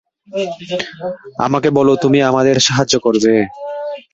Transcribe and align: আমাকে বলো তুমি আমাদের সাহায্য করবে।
আমাকে 1.37 1.69
বলো 1.69 1.93
তুমি 1.95 2.19
আমাদের 2.21 2.55
সাহায্য 2.59 2.93
করবে। 2.99 3.33